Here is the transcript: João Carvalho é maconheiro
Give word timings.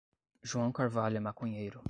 João 0.41 0.71
Carvalho 0.71 1.17
é 1.17 1.19
maconheiro 1.19 1.79